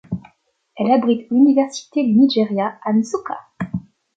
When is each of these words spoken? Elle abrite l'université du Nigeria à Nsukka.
Elle 0.77 0.89
abrite 0.93 1.29
l'université 1.29 2.03
du 2.03 2.13
Nigeria 2.13 2.75
à 2.83 2.91
Nsukka. 2.91 3.37